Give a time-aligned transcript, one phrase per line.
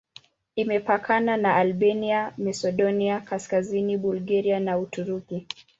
[0.55, 5.47] Imepakana na Albania, Masedonia Kaskazini, Bulgaria na Uturuki.